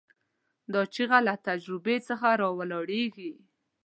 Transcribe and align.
دا 0.73 0.81
چیغه 0.93 1.19
له 1.27 1.33
تجربې 1.47 1.97
څخه 2.07 2.27
راولاړېږي. 2.41 3.31